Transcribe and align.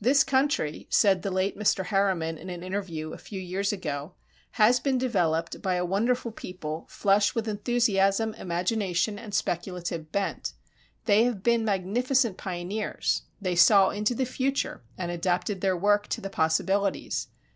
"This 0.00 0.24
country," 0.24 0.88
said 0.90 1.22
the 1.22 1.30
late 1.30 1.56
Mr. 1.56 1.84
Harriman 1.84 2.38
in 2.38 2.50
an 2.50 2.64
interview 2.64 3.12
a 3.12 3.18
few 3.18 3.40
years 3.40 3.72
ago, 3.72 4.14
"has 4.58 4.80
been 4.80 4.98
developed 4.98 5.62
by 5.62 5.74
a 5.76 5.84
wonderful 5.84 6.32
people, 6.32 6.86
flush 6.88 7.36
with 7.36 7.46
enthusiasm, 7.46 8.34
imagination 8.34 9.16
and 9.16 9.32
speculative 9.32 10.10
bent.... 10.10 10.54
They 11.04 11.22
have 11.22 11.44
been 11.44 11.64
magnificent 11.64 12.36
pioneers. 12.36 13.22
They 13.40 13.54
saw 13.54 13.90
into 13.90 14.16
the 14.16 14.24
future 14.26 14.82
and 14.96 15.12
adapted 15.12 15.60
their 15.60 15.76
work 15.76 16.08
to 16.08 16.20
the 16.20 16.30
possibilities. 16.30 17.28